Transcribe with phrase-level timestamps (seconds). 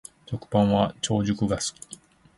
[0.25, 1.99] 食パンは長熟が好き